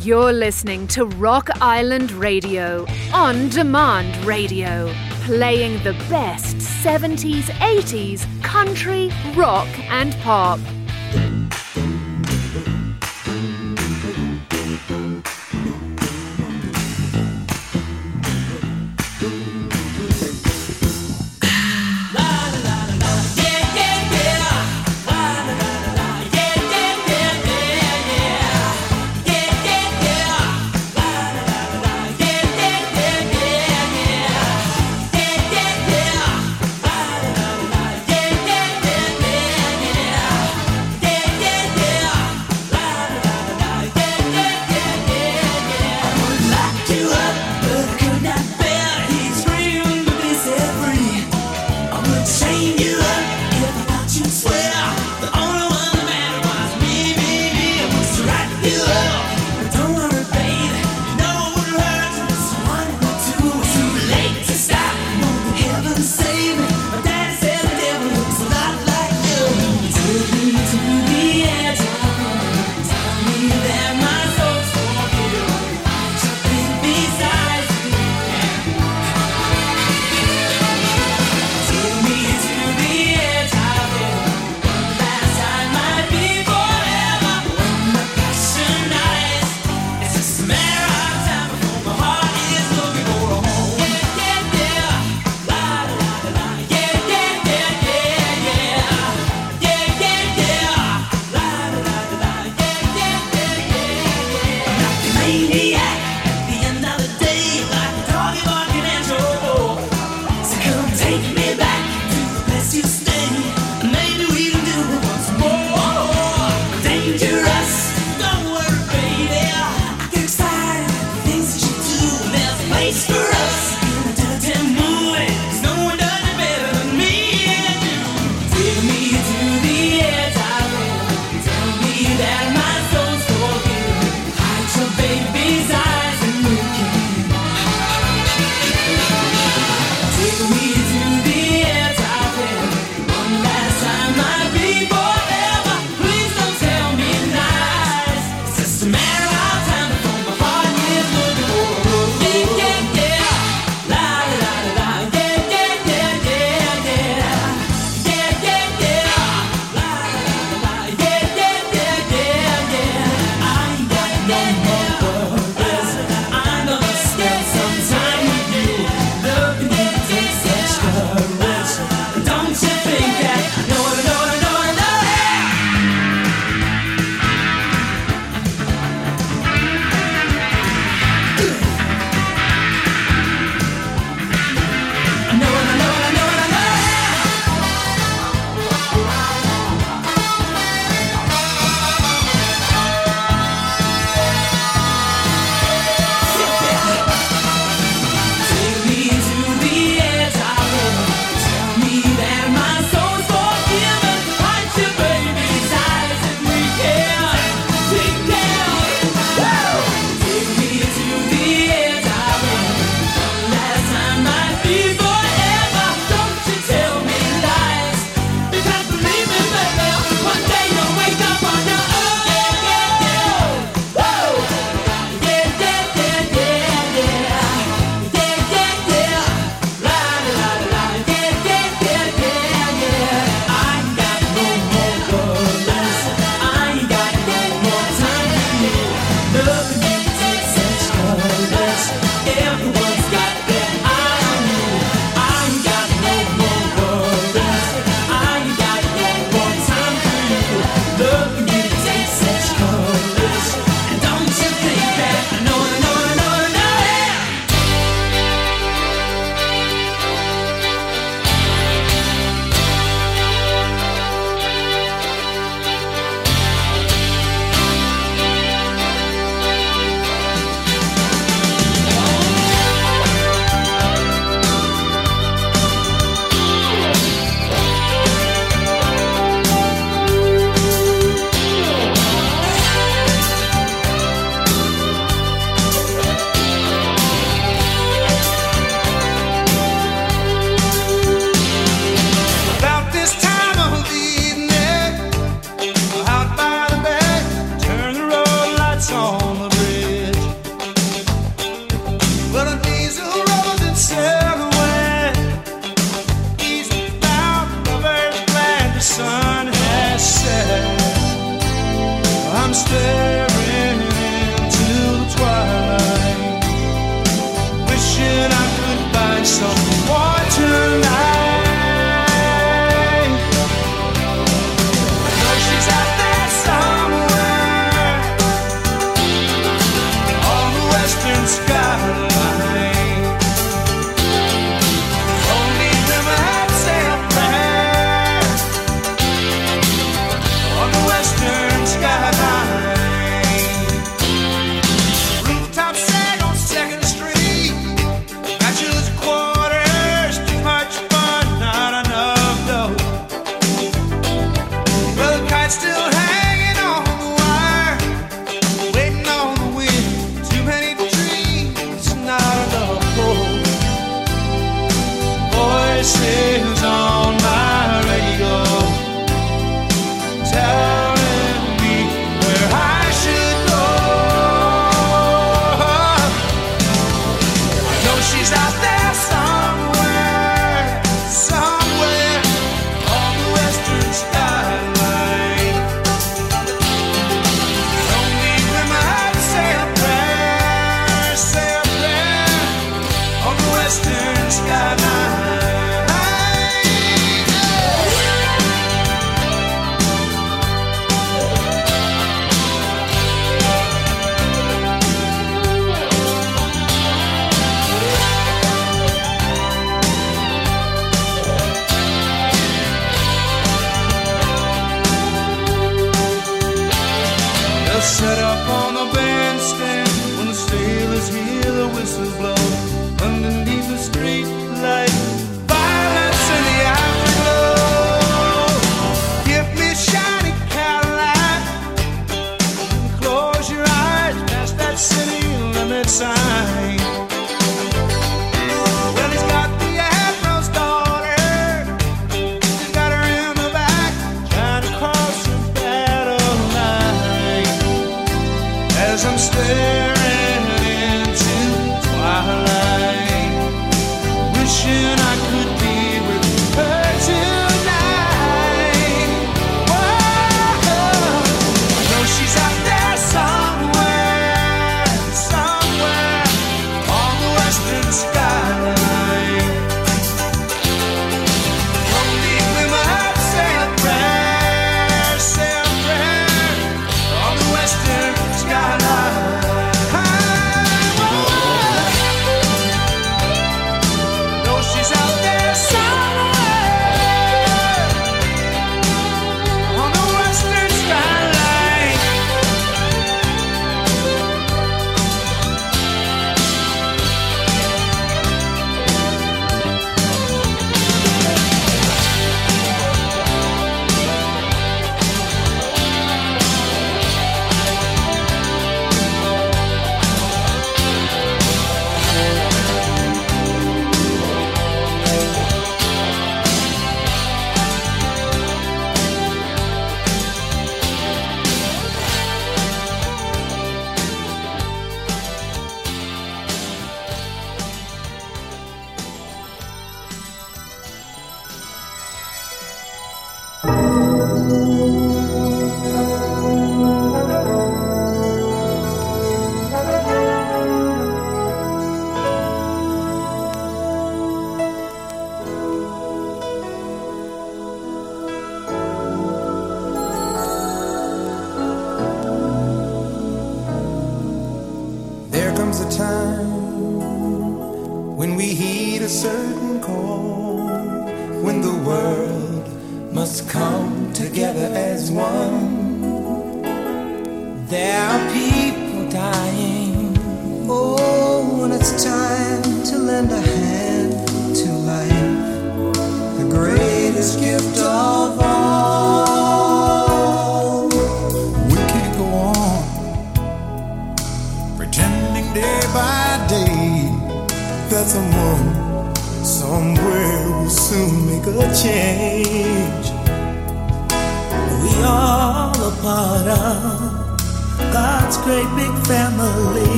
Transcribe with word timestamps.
You're 0.00 0.32
listening 0.32 0.86
to 0.88 1.06
Rock 1.06 1.48
Island 1.62 2.12
Radio, 2.12 2.84
on 3.12 3.48
demand 3.48 4.16
radio, 4.26 4.92
playing 5.22 5.82
the 5.82 5.92
best 6.10 6.56
70s, 6.56 7.44
80s, 7.60 8.26
country, 8.42 9.10
rock, 9.34 9.68
and 9.88 10.14
pop. 10.16 10.60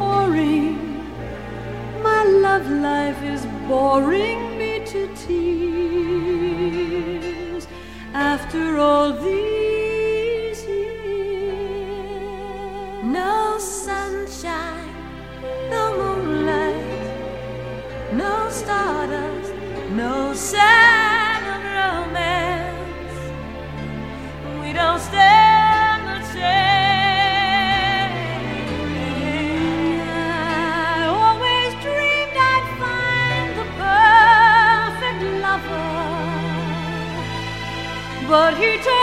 pouring. 0.00 0.78
My 2.02 2.22
love 2.46 2.66
life 2.70 3.20
is 3.22 3.42
boring 3.68 4.40
me 4.60 4.72
to 4.92 5.00
tears. 5.24 6.44
After 8.14 8.64
all 8.78 9.08
these 9.12 10.60
years, 10.76 12.00
no 13.18 13.58
sunshine, 13.58 14.94
no 15.74 15.82
moonlight, 16.00 17.02
no 18.22 18.34
stardust, 18.60 19.52
no 20.02 20.14
sound. 20.34 20.99
but 38.30 38.56
he 38.56 38.78
told 38.78 38.99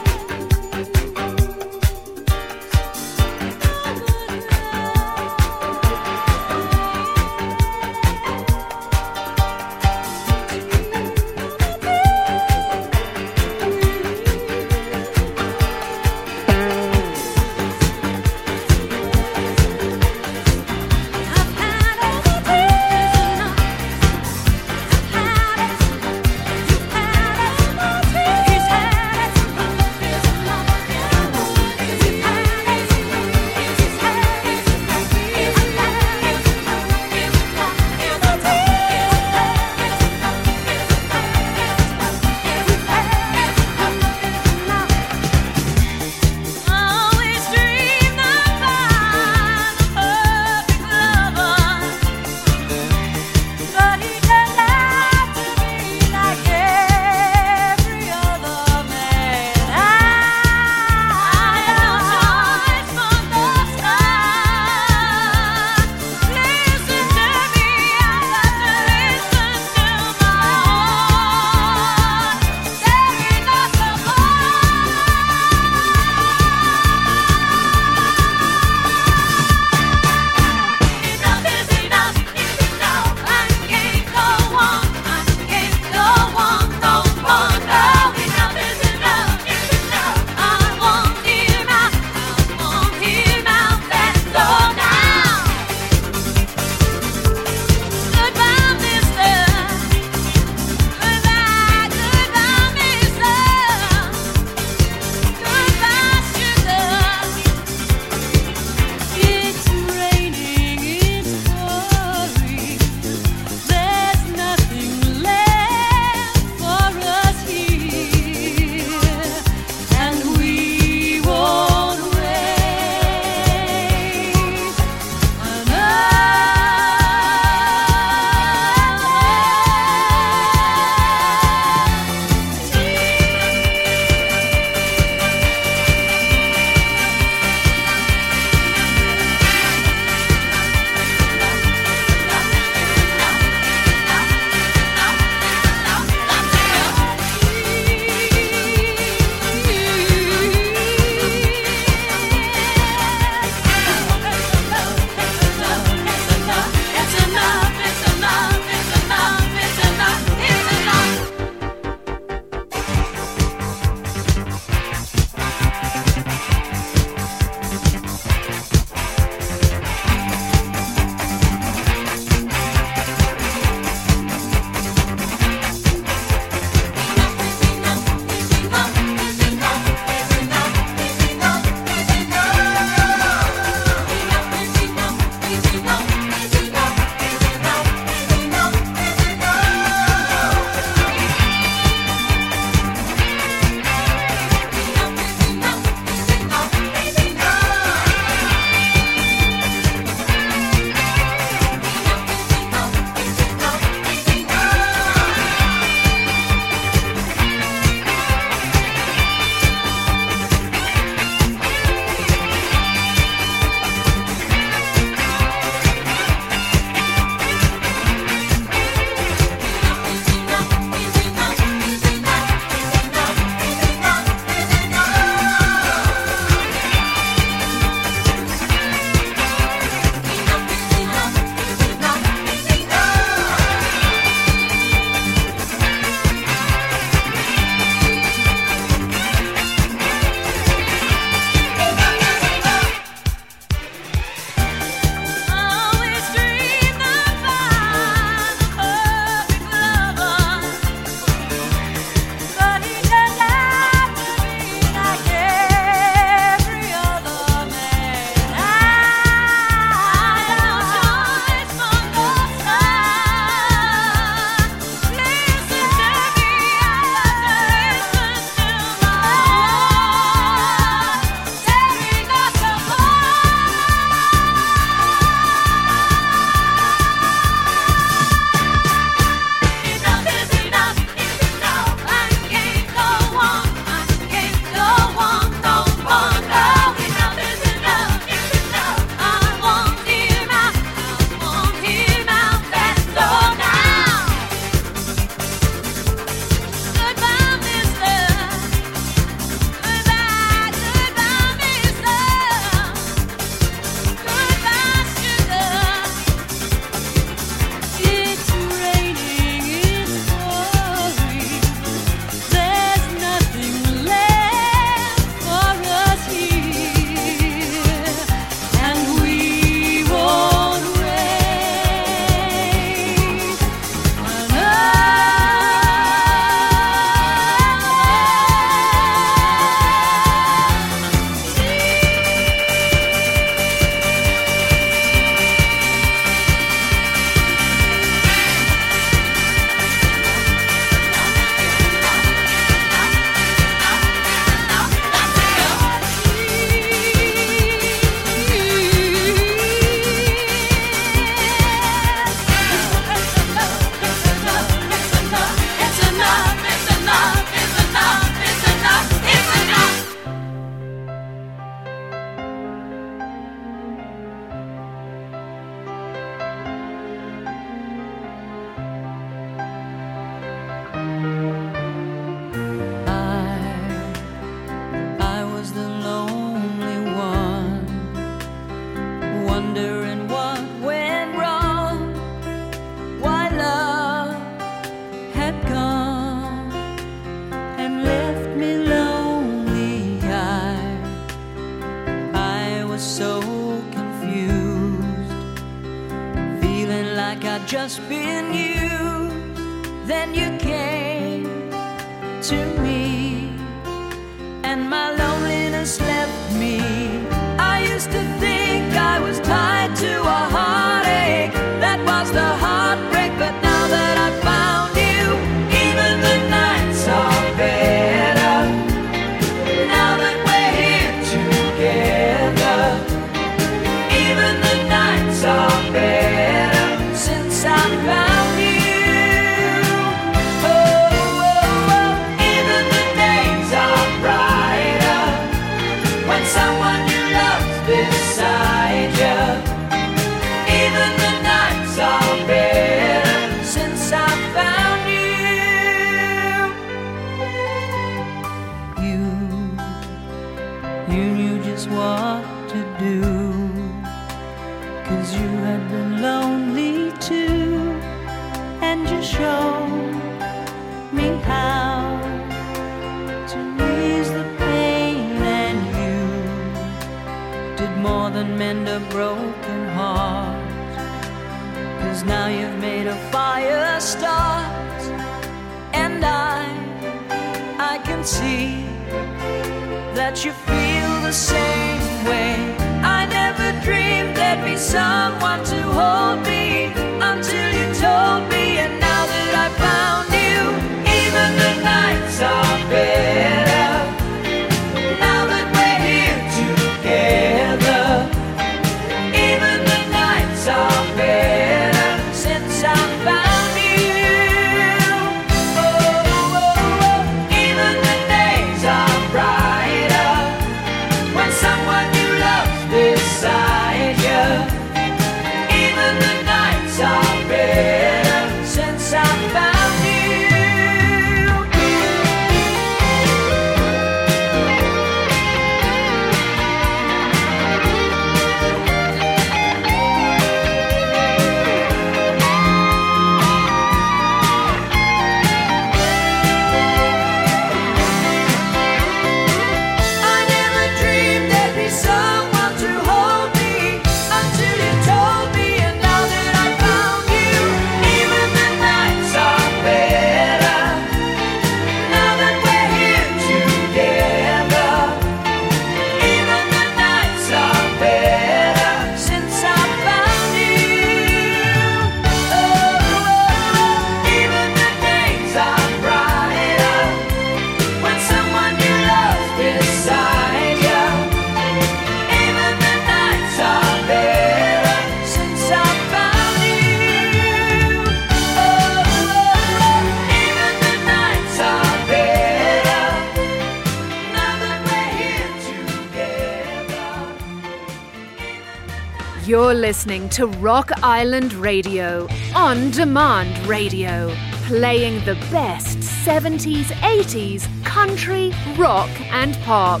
listening 589.76 590.28
to 590.30 590.46
Rock 590.46 590.90
Island 591.02 591.52
Radio, 591.52 592.26
on 592.54 592.90
demand 592.90 593.66
radio, 593.66 594.34
playing 594.64 595.24
the 595.24 595.34
best 595.50 595.98
70s, 595.98 596.86
80s, 597.02 597.68
country, 597.84 598.52
rock, 598.76 599.10
and 599.30 599.54
pop. 599.64 600.00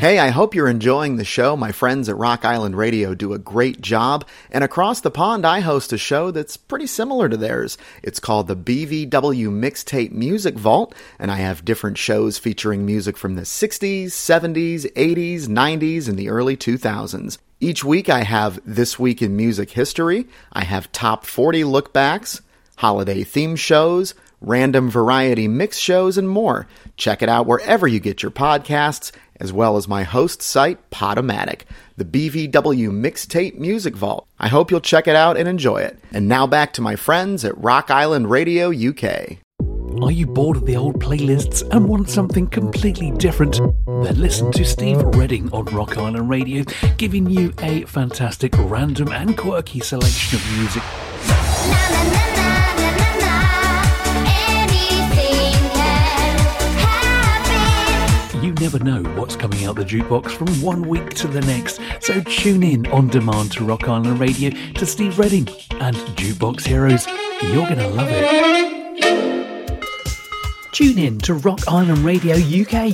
Hey, 0.00 0.18
I 0.18 0.30
hope 0.30 0.54
you're 0.54 0.66
enjoying 0.66 1.16
the 1.16 1.26
show. 1.26 1.58
My 1.58 1.72
friends 1.72 2.08
at 2.08 2.16
Rock 2.16 2.42
Island 2.42 2.74
Radio 2.74 3.14
do 3.14 3.34
a 3.34 3.38
great 3.38 3.82
job. 3.82 4.26
And 4.50 4.64
across 4.64 5.02
the 5.02 5.10
pond, 5.10 5.44
I 5.44 5.60
host 5.60 5.92
a 5.92 5.98
show 5.98 6.30
that's 6.30 6.56
pretty 6.56 6.86
similar 6.86 7.28
to 7.28 7.36
theirs. 7.36 7.76
It's 8.02 8.18
called 8.18 8.48
the 8.48 8.56
BVW 8.56 9.10
Mixtape 9.10 10.12
Music 10.12 10.54
Vault, 10.54 10.94
and 11.18 11.30
I 11.30 11.36
have 11.36 11.66
different 11.66 11.98
shows 11.98 12.38
featuring 12.38 12.86
music 12.86 13.18
from 13.18 13.34
the 13.34 13.42
60s, 13.42 14.06
70s, 14.06 14.90
80s, 14.94 15.48
90s, 15.48 16.08
and 16.08 16.18
the 16.18 16.30
early 16.30 16.56
2000s. 16.56 17.36
Each 17.60 17.84
week 17.84 18.08
I 18.08 18.22
have 18.22 18.58
This 18.64 18.98
Week 18.98 19.20
in 19.20 19.36
Music 19.36 19.72
History, 19.72 20.26
I 20.50 20.64
have 20.64 20.90
Top 20.92 21.26
40 21.26 21.62
Lookbacks, 21.64 22.40
holiday 22.76 23.22
theme 23.22 23.54
shows, 23.54 24.14
random 24.40 24.88
variety 24.88 25.46
mix 25.46 25.76
shows, 25.76 26.16
and 26.16 26.26
more. 26.26 26.66
Check 26.96 27.20
it 27.20 27.28
out 27.28 27.44
wherever 27.44 27.86
you 27.86 28.00
get 28.00 28.22
your 28.22 28.32
podcasts, 28.32 29.12
as 29.40 29.52
well 29.52 29.76
as 29.76 29.88
my 29.88 30.02
host 30.04 30.42
site, 30.42 30.90
Podomatic, 30.90 31.62
the 31.96 32.04
BVW 32.04 32.90
Mixtape 32.90 33.58
Music 33.58 33.96
Vault. 33.96 34.26
I 34.38 34.48
hope 34.48 34.70
you'll 34.70 34.80
check 34.80 35.08
it 35.08 35.16
out 35.16 35.36
and 35.36 35.48
enjoy 35.48 35.78
it. 35.78 35.98
And 36.12 36.28
now 36.28 36.46
back 36.46 36.72
to 36.74 36.82
my 36.82 36.94
friends 36.94 37.44
at 37.44 37.58
Rock 37.58 37.90
Island 37.90 38.30
Radio 38.30 38.70
UK. 38.70 39.38
Are 40.02 40.12
you 40.12 40.26
bored 40.26 40.56
of 40.56 40.66
the 40.66 40.76
old 40.76 41.00
playlists 41.00 41.68
and 41.72 41.88
want 41.88 42.08
something 42.08 42.46
completely 42.46 43.10
different? 43.10 43.60
Then 43.86 44.20
listen 44.20 44.52
to 44.52 44.64
Steve 44.64 45.02
Redding 45.02 45.52
on 45.52 45.64
Rock 45.66 45.98
Island 45.98 46.30
Radio, 46.30 46.64
giving 46.96 47.28
you 47.28 47.52
a 47.58 47.82
fantastic 47.86 48.54
random 48.56 49.08
and 49.08 49.36
quirky 49.36 49.80
selection 49.80 50.38
of 50.38 50.58
music. 50.58 50.82
You 52.54 52.59
never 58.70 58.84
know 58.84 59.02
what's 59.20 59.34
coming 59.34 59.64
out 59.64 59.74
the 59.74 59.84
jukebox 59.84 60.30
from 60.30 60.46
one 60.62 60.82
week 60.82 61.10
to 61.10 61.26
the 61.26 61.40
next, 61.40 61.80
so 61.98 62.20
tune 62.20 62.62
in 62.62 62.86
on 62.92 63.08
demand 63.08 63.50
to 63.50 63.64
Rock 63.64 63.88
Island 63.88 64.20
Radio 64.20 64.50
to 64.74 64.86
Steve 64.86 65.18
Redding 65.18 65.48
and 65.80 65.96
Jukebox 66.16 66.64
Heroes. 66.66 67.04
You're 67.42 67.66
going 67.66 67.78
to 67.78 67.88
love 67.88 68.06
it. 68.10 69.82
Tune 70.70 70.98
in 70.98 71.18
to 71.20 71.34
Rock 71.34 71.66
Island 71.66 71.98
Radio 71.98 72.36
UK. 72.36 72.92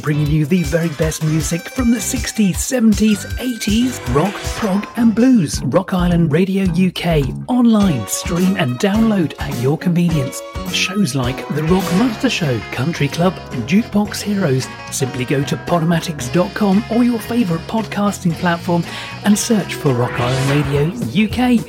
bringing 0.00 0.28
you 0.28 0.46
the 0.46 0.62
very 0.62 0.88
best 0.90 1.22
music 1.22 1.68
from 1.68 1.90
the 1.90 1.98
60s, 1.98 2.54
70s, 2.54 3.26
80s, 3.36 4.14
rock, 4.14 4.32
prog, 4.56 4.88
and 4.96 5.14
blues. 5.14 5.60
Rock 5.64 5.92
Island 5.92 6.32
Radio 6.32 6.64
UK, 6.64 7.28
online, 7.46 8.06
stream, 8.06 8.56
and 8.56 8.78
download 8.78 9.38
at 9.38 9.54
your 9.62 9.76
convenience. 9.76 10.40
Shows 10.74 11.14
like 11.14 11.36
The 11.48 11.62
Rock 11.64 11.84
Master 11.92 12.30
Show, 12.30 12.58
Country 12.72 13.06
Club, 13.08 13.34
and 13.52 13.68
Jukebox 13.68 14.20
Heroes. 14.22 14.66
Simply 14.90 15.24
go 15.24 15.44
to 15.44 15.56
podomatics.com 15.56 16.84
or 16.90 17.04
your 17.04 17.18
favourite 17.18 17.66
podcasting 17.66 18.32
platform 18.34 18.82
and 19.24 19.38
search 19.38 19.74
for 19.74 19.92
Rock 19.92 20.18
Island 20.18 20.50
Radio 20.50 21.26
UK. 21.26 21.60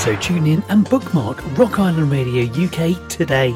So 0.00 0.16
tune 0.16 0.46
in 0.46 0.62
and 0.68 0.88
bookmark 0.88 1.40
Rock 1.56 1.78
Island 1.78 2.10
Radio 2.10 2.44
UK 2.44 3.08
today. 3.08 3.54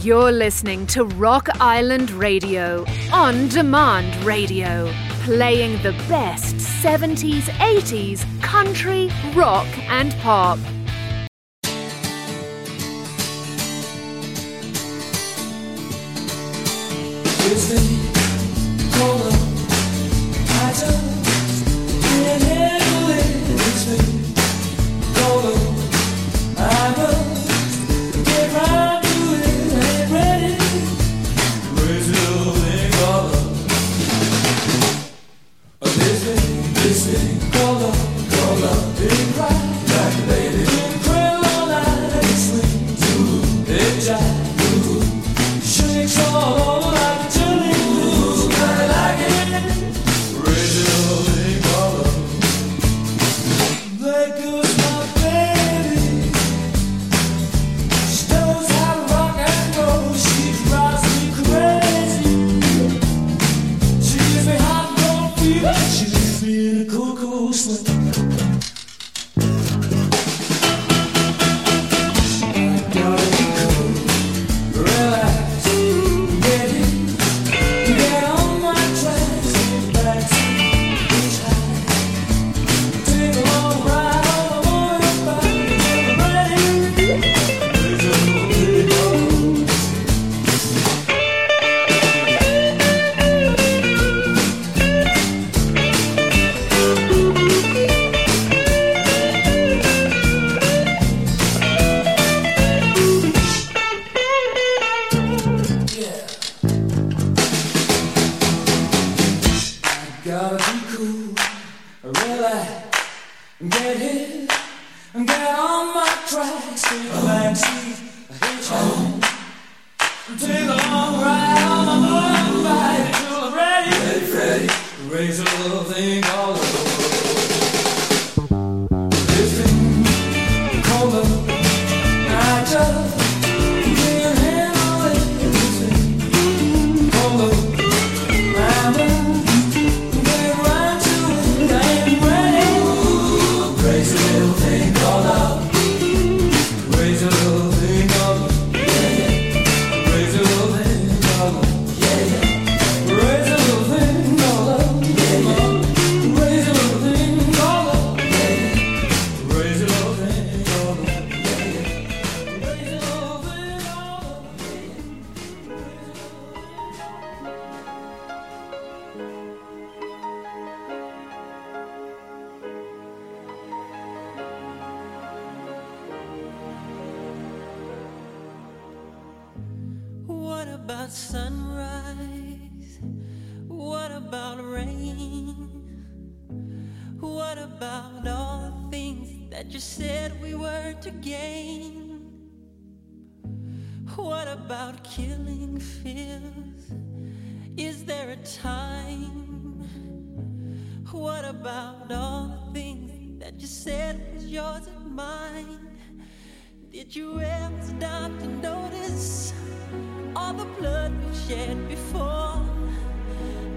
You're 0.00 0.30
listening 0.30 0.86
to 0.88 1.04
Rock 1.04 1.48
Island 1.60 2.10
Radio, 2.12 2.84
on 3.12 3.48
demand 3.48 4.14
radio, 4.24 4.86
playing 5.28 5.76
the 5.82 5.92
best 6.08 6.56
70s, 6.56 7.42
80s, 7.60 8.24
country, 8.40 9.10
rock, 9.34 9.66
and 9.90 10.14
pop. 10.20 10.58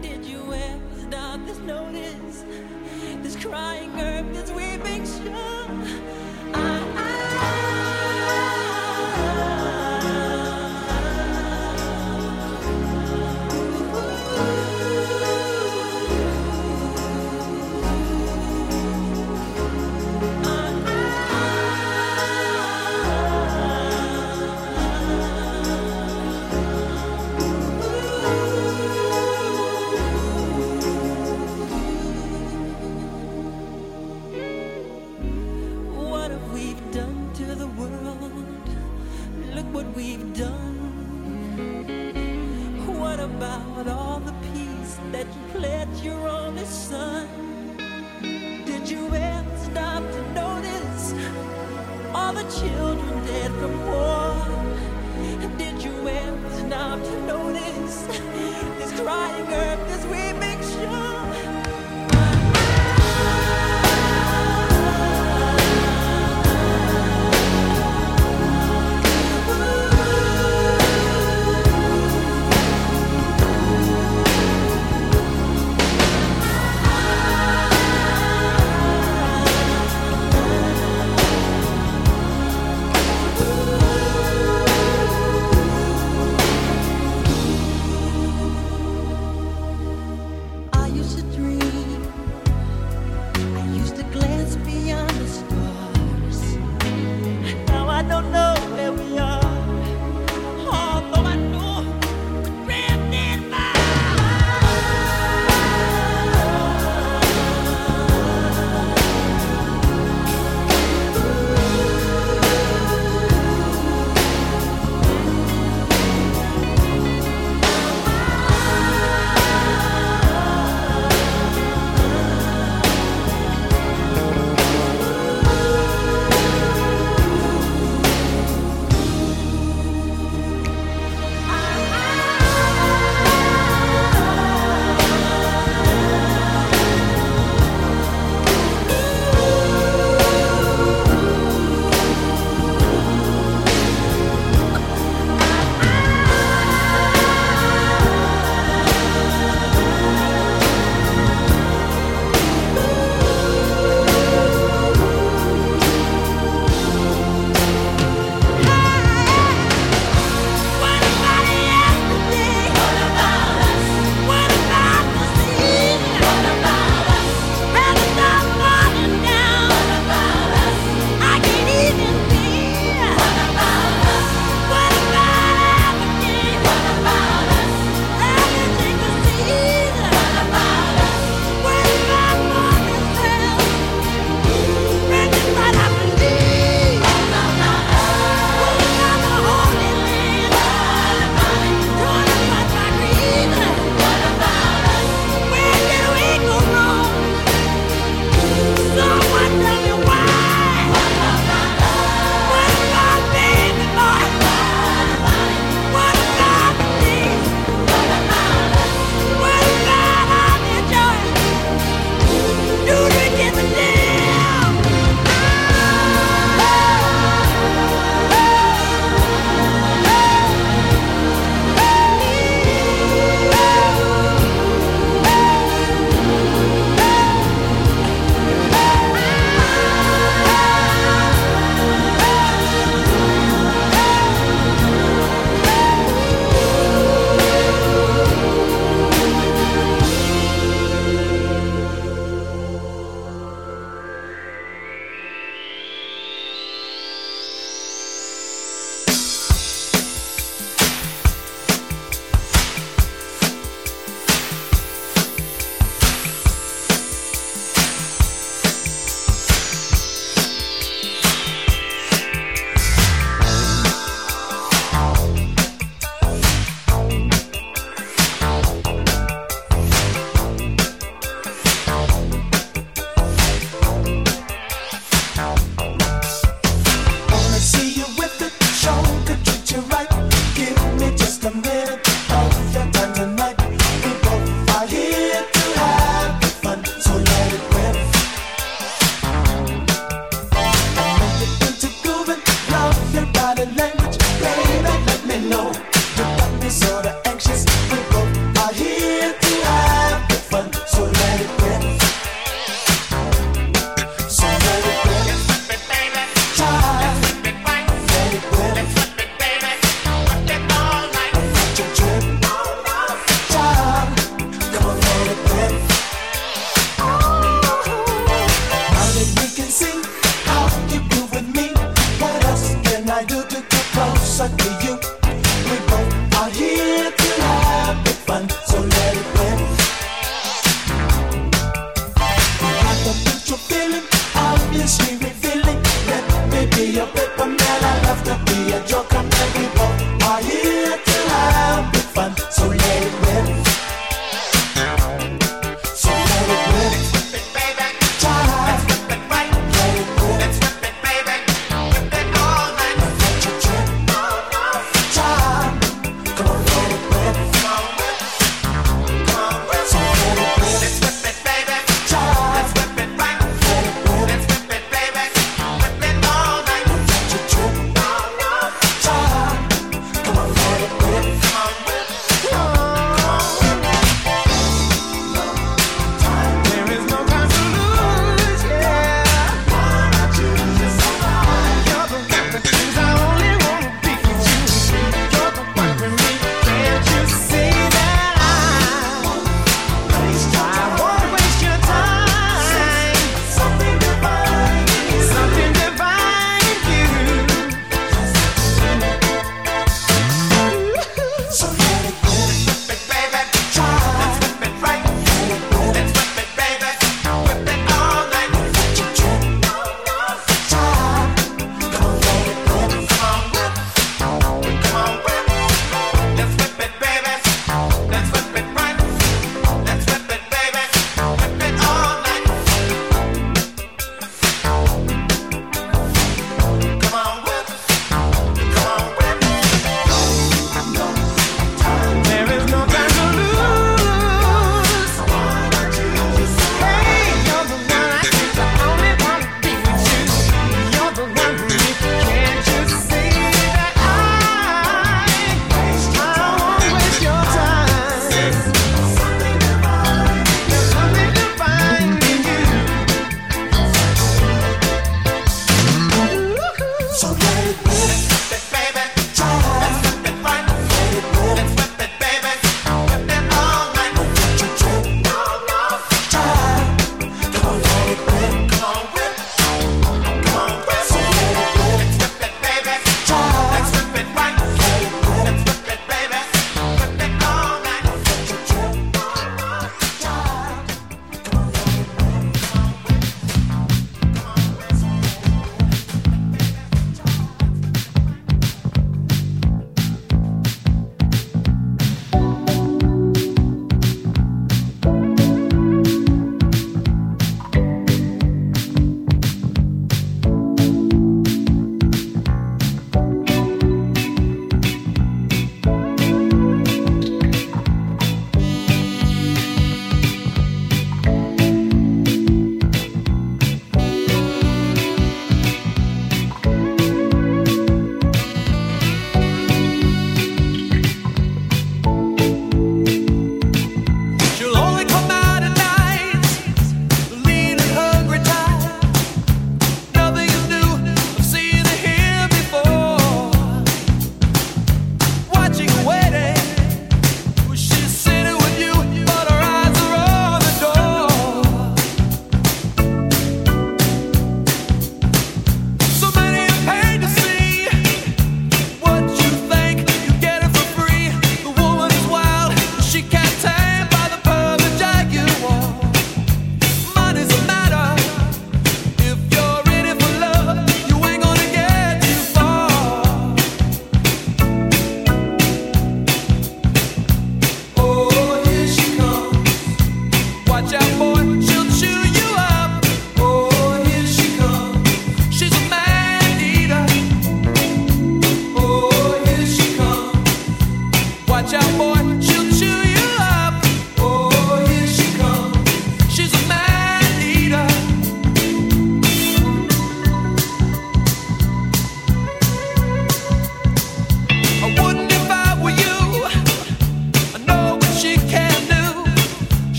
Did 0.00 0.24
you 0.24 0.52
ever 0.52 1.00
stop 1.08 1.40
to 1.46 1.54
notice 1.66 2.44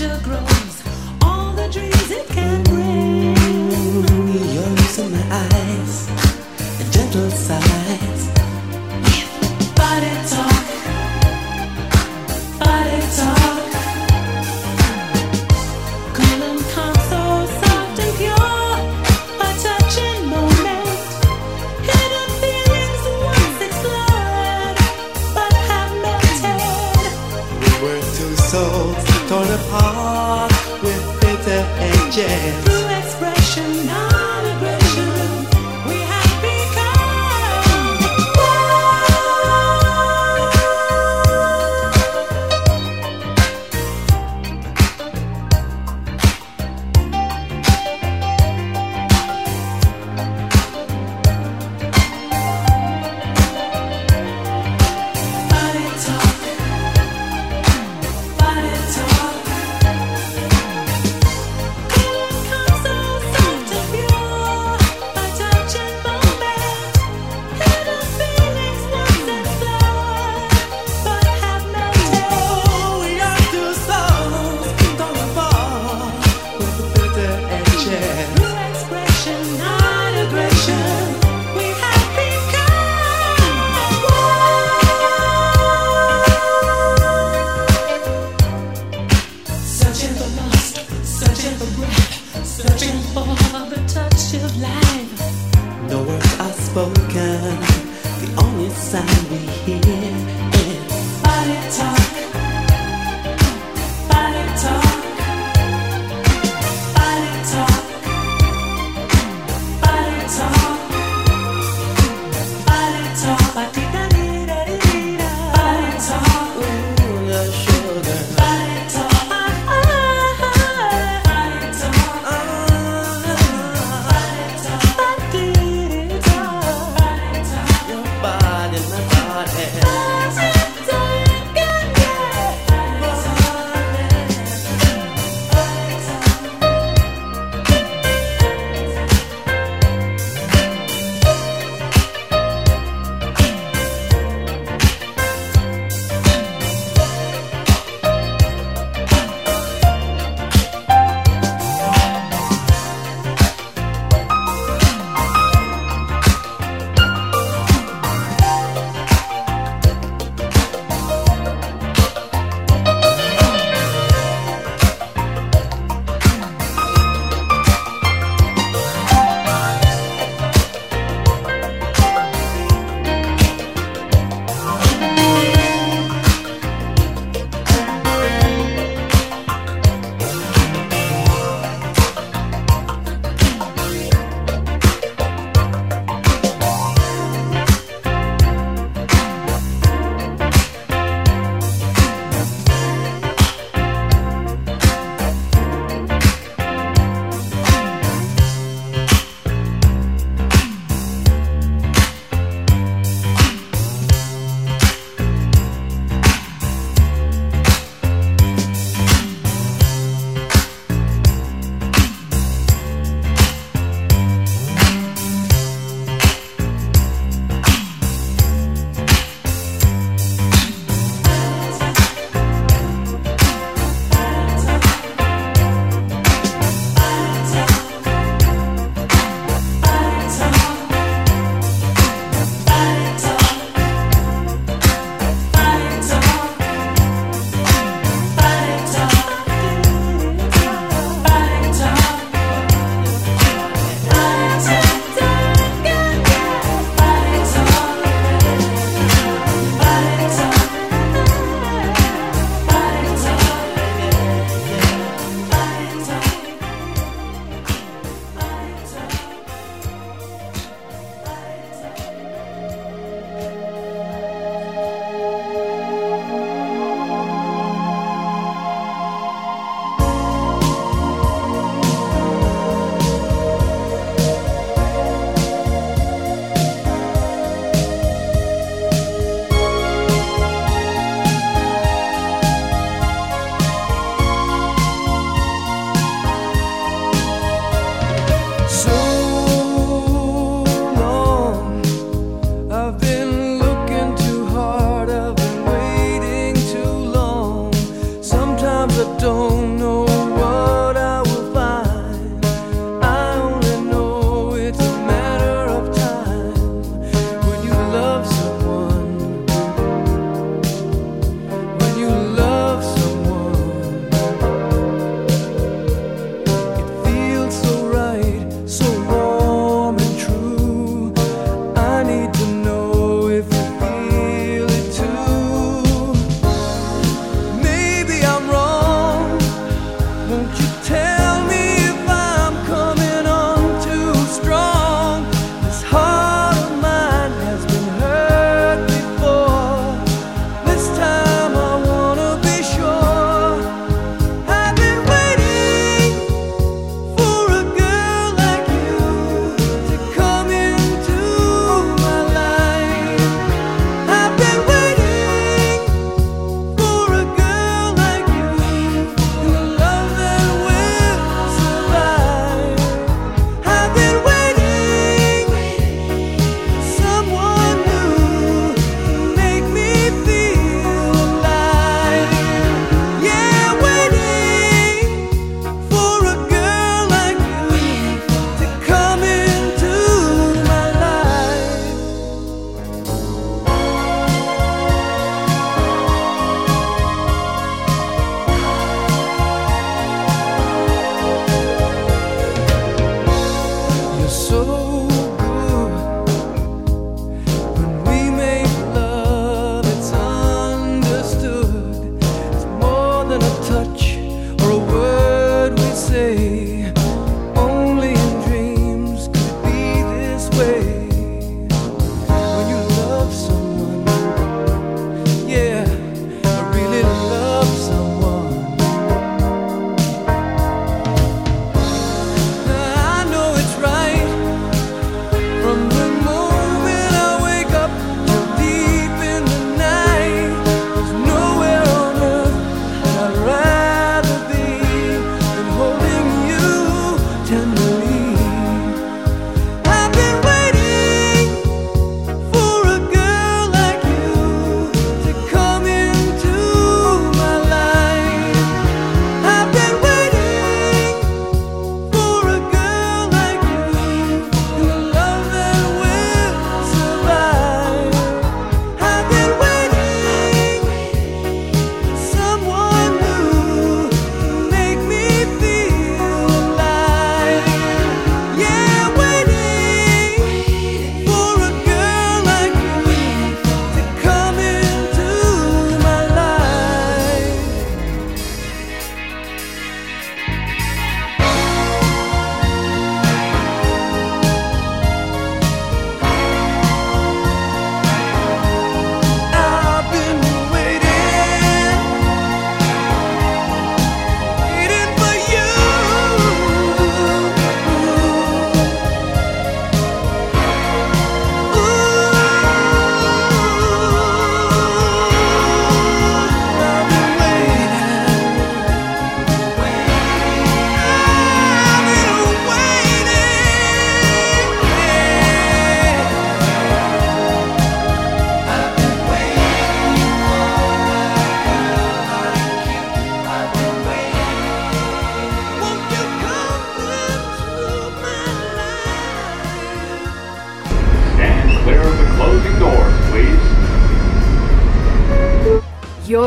pleasure 0.00 0.20
grows, 0.22 0.82
all 1.22 1.52
the 1.52 1.68
dreams 1.70 2.10
it 2.10 2.26
can 2.28 2.62
bring. 2.64 3.36
Your 4.54 4.68
looks 4.68 4.98
in 4.98 5.12
my 5.12 5.24
eyes, 5.30 6.08
a 6.80 6.90
gentle 6.90 7.30
sigh. 7.30 7.79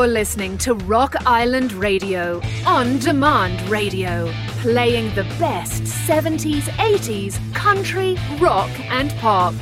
You're 0.04 0.12
listening 0.12 0.58
to 0.58 0.74
Rock 0.74 1.14
Island 1.24 1.72
Radio, 1.72 2.42
on 2.66 2.98
demand 2.98 3.58
radio, 3.70 4.30
playing 4.60 5.14
the 5.14 5.22
best 5.40 5.84
70s, 5.84 6.64
80s, 6.76 7.54
country, 7.54 8.18
rock, 8.38 8.68
and 8.90 9.10
pop. 9.12 9.54